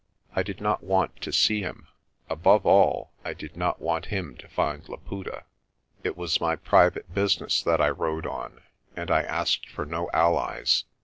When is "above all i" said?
2.27-3.35